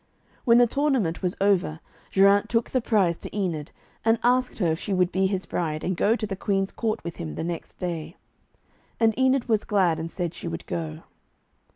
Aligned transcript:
When 0.45 0.57
the 0.57 0.65
tournament 0.65 1.21
was 1.21 1.35
over, 1.39 1.79
Geraint 2.09 2.49
took 2.49 2.71
the 2.71 2.81
prize 2.81 3.17
to 3.17 3.37
Enid, 3.37 3.71
and 4.03 4.17
asked 4.23 4.57
her 4.57 4.71
if 4.71 4.79
she 4.79 4.95
would 4.95 5.11
be 5.11 5.27
his 5.27 5.45
bride, 5.45 5.83
and 5.83 5.95
go 5.95 6.15
to 6.15 6.25
the 6.25 6.35
Queen's 6.35 6.71
court 6.71 7.03
with 7.03 7.17
him 7.17 7.35
the 7.35 7.43
next 7.43 7.75
day. 7.77 8.15
And 8.99 9.13
Enid 9.15 9.47
was 9.47 9.63
glad, 9.63 9.99
and 9.99 10.09
said 10.09 10.33
she 10.33 10.47
would 10.47 10.65
go. 10.65 11.03